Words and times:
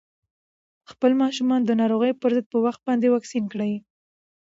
خپل 0.91 1.11
ماشومان 1.21 1.61
د 1.65 1.71
ناروغیو 1.81 2.19
پر 2.21 2.31
ضد 2.35 2.45
په 2.53 2.57
وخت 2.65 2.81
باندې 2.87 3.07
واکسین 3.13 3.45
کړئ. 3.53 3.73